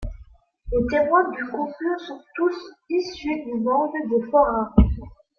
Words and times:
Les 0.71 0.83
témoins 0.89 1.29
du 1.29 1.43
couple 1.43 1.85
sont 2.07 2.19
tous 2.33 2.55
issus 2.89 3.43
du 3.45 3.59
monde 3.59 3.91
des 4.09 4.31
forains. 4.31 4.73